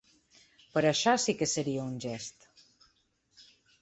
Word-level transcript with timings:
Però 0.77 0.93
això 0.93 1.13
sí 1.25 1.35
que 1.41 1.47
seria 1.53 1.85
un 1.91 1.99
gest. 2.07 2.49